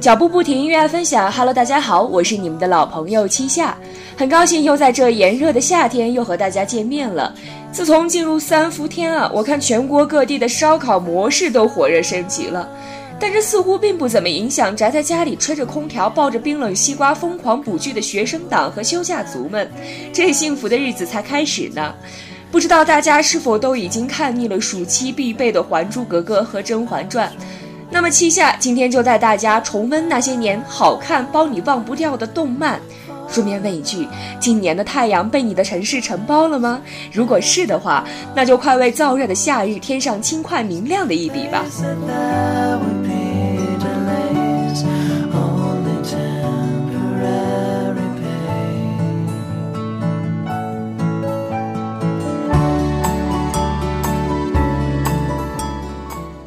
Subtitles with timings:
[0.00, 1.30] 脚步不停，音乐分享。
[1.30, 3.76] Hello，大家好，我是你们的老朋友七夏，
[4.16, 7.34] 很高兴又在这炎热的夏天又和大家见面了。
[7.70, 12.66] 自从进入三伏天啊，我看全国各地的烧烤模式都火热升级了，
[13.20, 19.68] 但这似乎并不怎么影响宅在家里吹着空调、抱着冰冷西瓜疯狂补剧的学生党和休假族们，
[20.12, 21.94] 这幸福的日子才开始呢。
[22.50, 27.28] 不知道大家是否都已经看腻了暑期必备的《还珠格格》和《甄嬛传》？
[27.90, 32.80] 那么七夏今天就带大家重温那些年好看、包你忘不掉的动漫。
[33.30, 34.08] 顺便问一句：
[34.40, 36.80] 今年的太阳被你的城市承包了吗？
[37.12, 38.02] 如果是的话，
[38.34, 41.64] 那就快为燥热的夏日添上轻快明亮的一笔吧。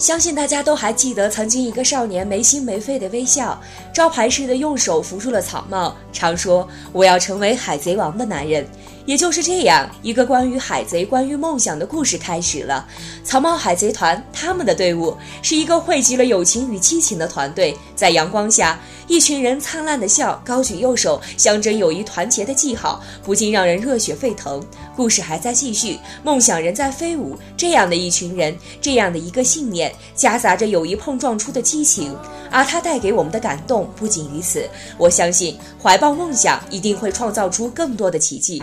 [0.02, 3.62] 相信大家都还记得，曾经一个少年没心没肺的微笑，
[3.94, 8.66] 招牌式的用手扶住了草帽，常说：“我要成为海贼王的男人。”
[9.06, 12.88] 也就是这样一个关于海贼、关于梦想的故事开始了。
[13.24, 24.64] 草帽海贼团，他们的队伍是一个汇集了友情与激情的团队，在阳光下，一群人灿烂的笑，高举右手，象征友谊团结的记号，不禁让人热血沸腾。
[24.96, 27.38] 故事还在继续，梦想仍在飞舞。
[27.58, 32.16] 这样的一群人，这样的一个信念，夹杂着友谊碰撞出的激情，
[32.52, 34.70] 而它带给我们的感动不仅于此。
[34.98, 38.62] 我相信，怀抱梦想，一定会创造出更多的奇迹。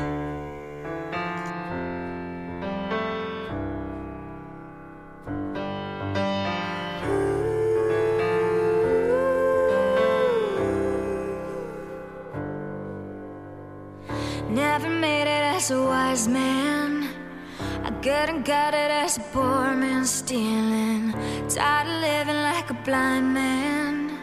[18.48, 21.12] Couldn't it as a poor man stealing.
[21.50, 24.18] Tired of living like a blind man.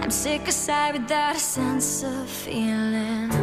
[0.00, 3.39] I'm sick aside without a sense of feeling.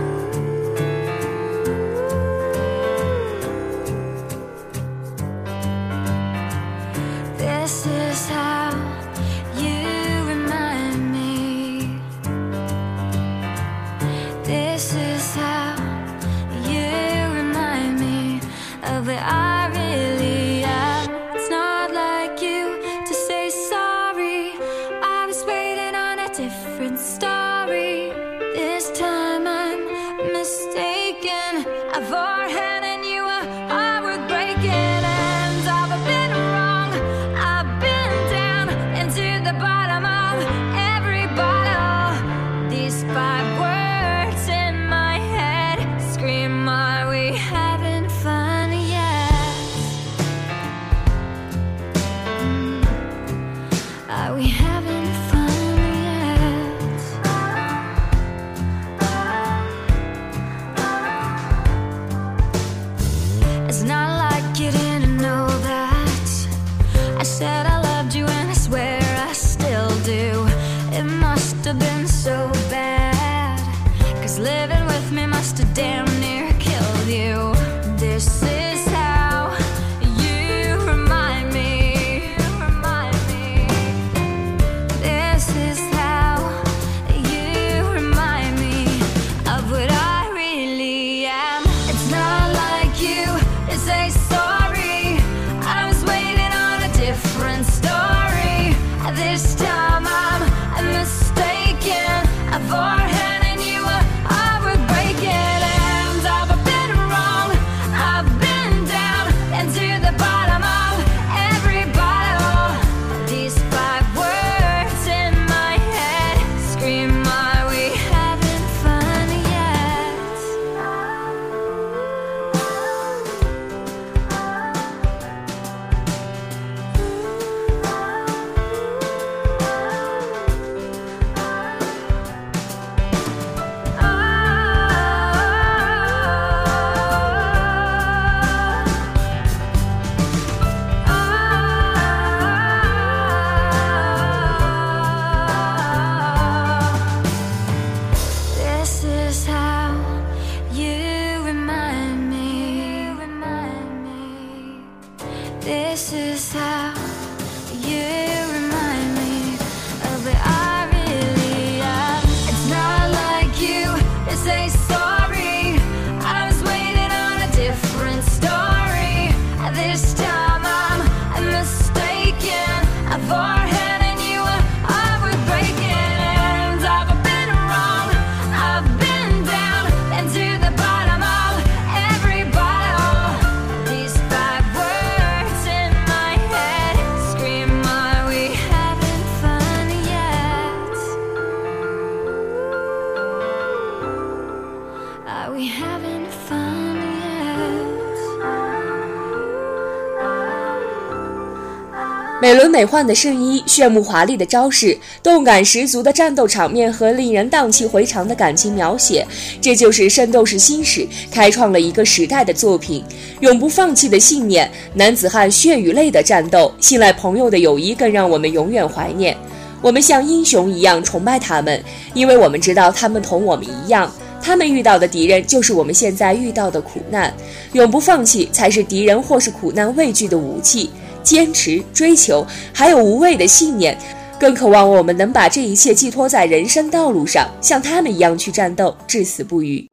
[202.40, 209.26] 美轮美奂的圣衣、炫目华丽的招式、动感十足的战斗场面和令人荡气回肠的感情描写，
[209.60, 211.02] 这就是《圣斗士星矢》
[211.32, 213.04] 开创了一个时代的作品。
[213.40, 219.36] 永不放弃的信念，男子汉血与泪的战斗，信赖朋友的友谊，更让我们永远怀念。
[219.82, 227.34] 我们像英雄一样崇拜他们，因为我们知道他们同我们一样，他们遇到的敌人就是我们现在遇到的苦难。
[227.74, 230.92] 永不放弃才是敌人或是苦难畏惧的武器。
[231.28, 233.98] 坚持、追求，还有无畏的信念，
[234.40, 239.87] 更渴望我们能把这一切寄托在人生道路上，像他们一样去战斗，至死不渝。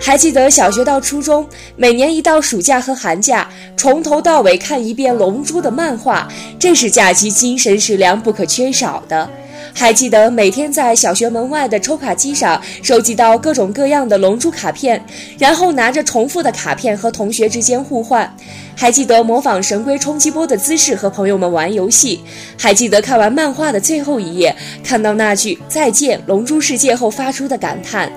[0.00, 6.26] 还记得小学到初中，每年一到暑假和寒假，从头到尾看一遍《龙珠》的漫画，
[6.58, 9.28] 这是假期精神食粮不可缺少的。
[9.72, 15.00] 还记得每天在小学门外的抽卡机上收集到各种各样的龙珠卡片，
[15.38, 18.34] 然后拿着重复的卡片和同学之间互换。
[18.74, 22.18] 还记得模仿神龟冲击波的姿势和朋友们玩游戏。
[22.58, 28.10] 还记得看完漫画的最后一页，看到那句“再见，龙珠世界”后发出的感叹：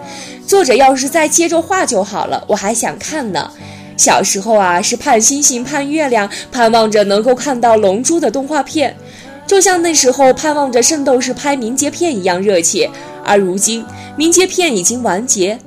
[0.46, 3.50] 作者要是再接着画就好了，我还想看呢。
[3.96, 8.96] 小时候啊，是盼星星盼月亮，盼望着能够看到龙珠的动画片。
[9.46, 12.90] 就像那时候盼望着圣斗士拍名节片一样热切，
[13.24, 13.86] 而如今
[14.16, 15.58] 名节片已经完结，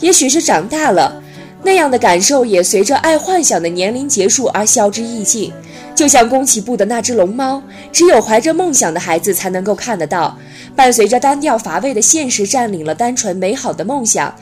[0.00, 1.22] 也许是长大了，
[1.62, 5.52] 那样的感受也随着爱幻想的年龄结束而消之殆尽。
[5.94, 7.62] 就像宫崎步的那只龙猫，
[7.92, 10.36] 只有怀着梦想的孩子才能够看得到，
[10.76, 14.34] 伴随着单调乏味的现实占领了单纯美好的梦想，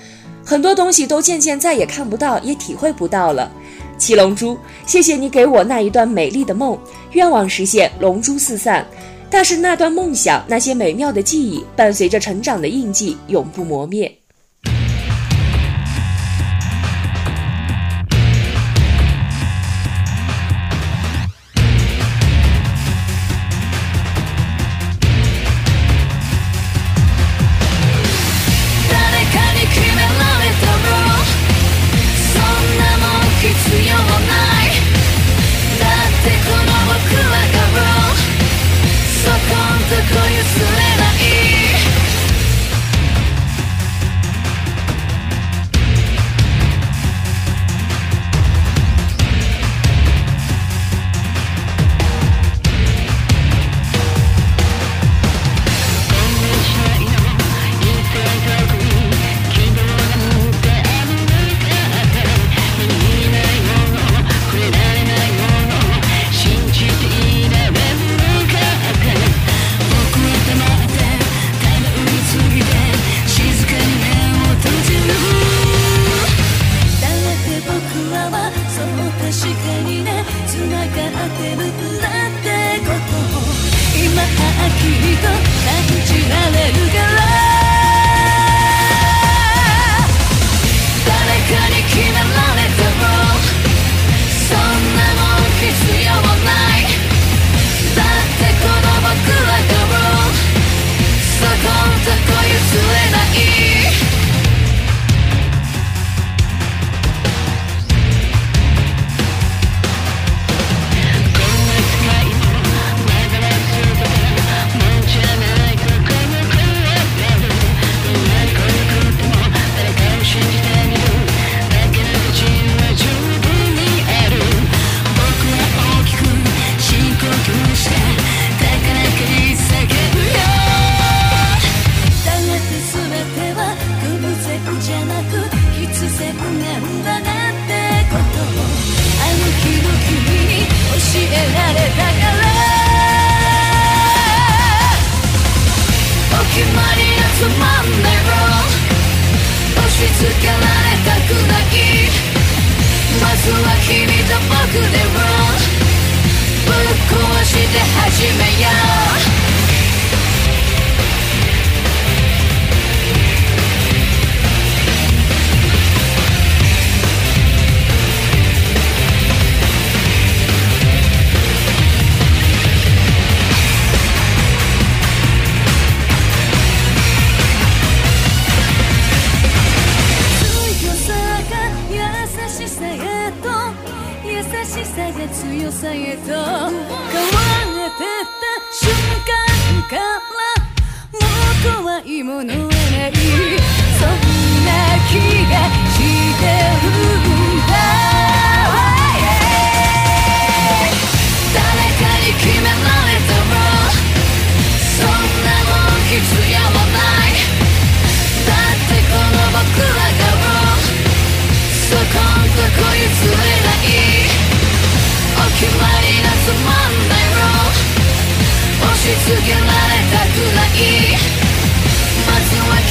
[0.45, 3.51] 很多东西都渐渐再也看不到，也体会不到了。
[3.99, 6.79] 七龙珠，谢谢你给我那一段美丽的梦，
[7.13, 8.87] 愿望实现，龙珠四散。
[9.31, 14.13] 但是那段梦想，那些美妙的记忆，伴随着成长的印记，永不磨灭。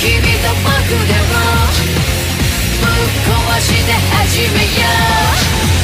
[0.01, 1.38] 君と僕でも
[2.81, 4.88] ぶっ壊して始めよ
[5.77, 5.81] う。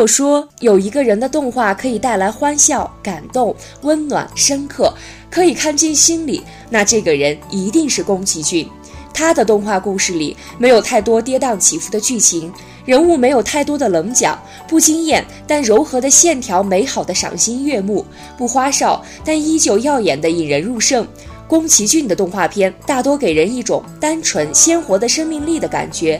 [0.00, 4.90] 果说有一个人的动画可以带来欢笑、感动、温暖、深刻，
[5.30, 8.66] 可以看进心里，那这个人一定是宫崎骏。
[9.12, 12.50] 他的动画故事里没有太多跌宕起伏的剧情，
[12.86, 18.02] 人物没有太多的棱角，不惊艳但柔和的线条，美好的赏心悦目；
[18.38, 21.06] 不花哨但依旧耀眼的引人入胜。
[21.46, 26.18] 宫崎骏的动画片大多给人一种单纯鲜活的生命力的感觉，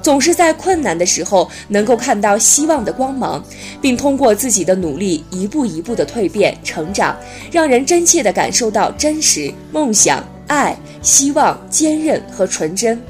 [0.00, 3.42] 总是在困难的时候能够看到希望的光芒，
[3.80, 7.16] 并通过自己的努力一步一步的蜕变成长，
[7.50, 13.00] 让人真切地感受到真实、梦想、爱、希望、坚韧和纯真。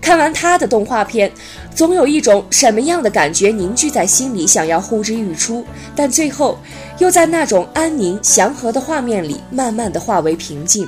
[0.00, 1.32] 看完他的动画片，
[1.74, 5.64] 总有一种什么样的感觉凝聚在心里，想要呼之欲出，
[5.96, 6.58] 但最后
[6.98, 10.86] 又在那种安宁祥和的画面里，慢慢的化为平静。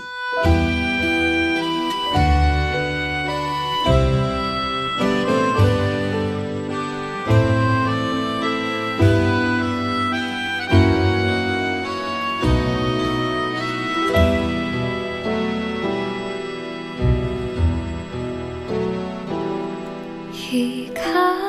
[20.48, 21.45] 光る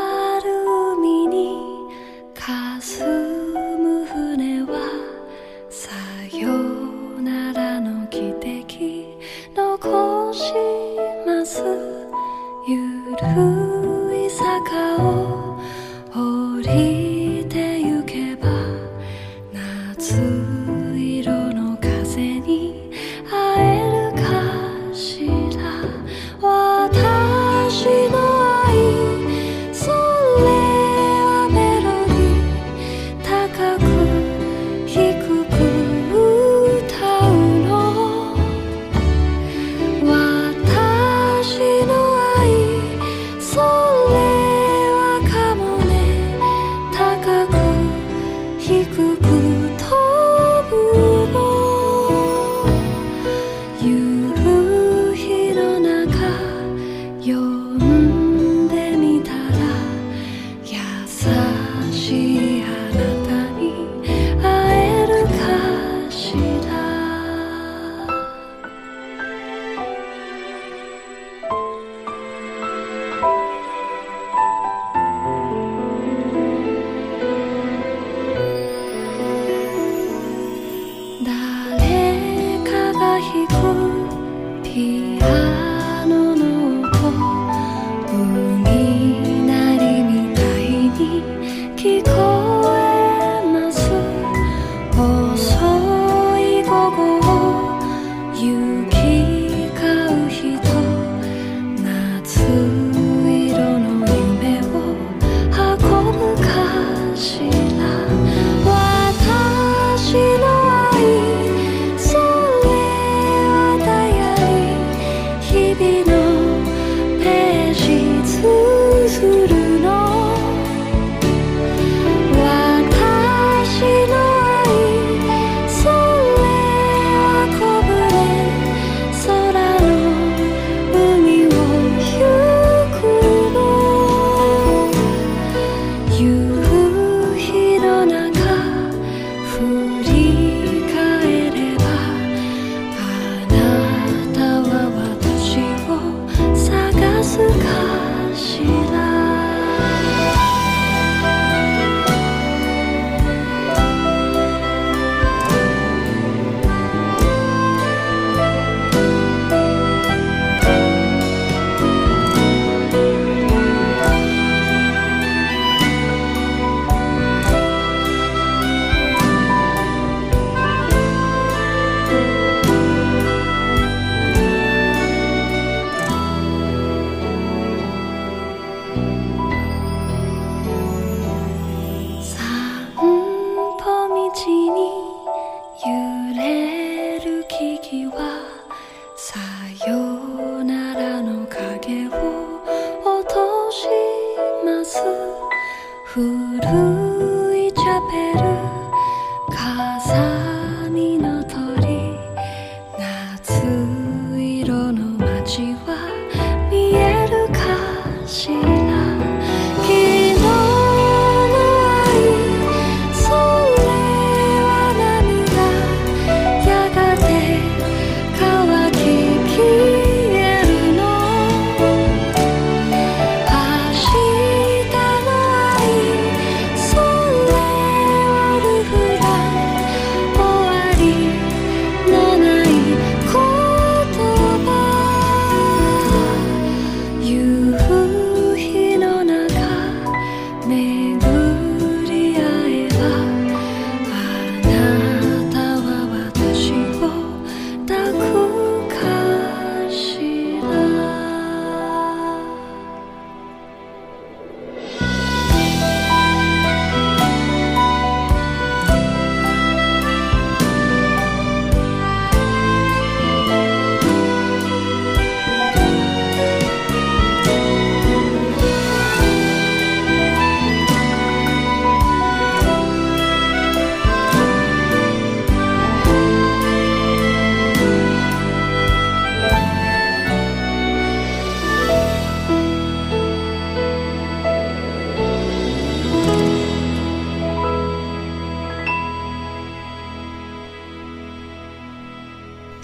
[84.78, 85.77] 遗憾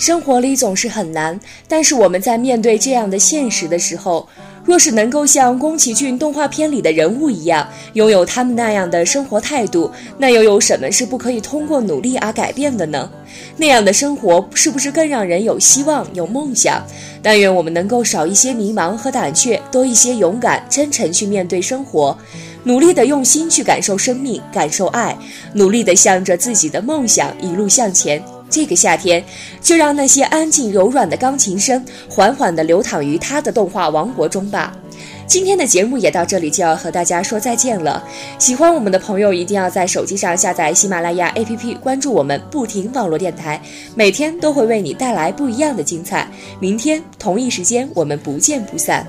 [0.03, 4.27] 生活里总是很难，但是我们在面对这样的现实的时候，
[4.65, 13.09] 若是能够像宫崎骏动画片里的人物一样，拥有他们那样的生活态度，那又有什么是不可以通过努力而改变的呢？
[13.55, 16.83] 那样的生活是不是更让人有希望、有梦想？
[17.21, 22.17] 但愿我们能够少一些迷茫和胆怯，多一些勇敢、真诚去面对生活，
[22.65, 25.17] 努力的用心去感受生命、感受爱，
[25.53, 28.21] 努力的向着自己的梦想一路向前。
[28.53, 29.25] 这个夏天，
[29.59, 34.71] 就让那些安静柔软的钢琴声缓缓地流淌于他的动画王国中吧。
[35.25, 38.03] 今天的节目也到这里，就要和大家说再见了。
[38.37, 43.59] 喜欢我们的朋友，一定要在手机上下载喜马拉雅 APP，关注我们不停网络电台，
[43.95, 46.27] 每天都会为你带来不一样的精彩。
[46.59, 49.07] 明天同一时间，我们不见不散。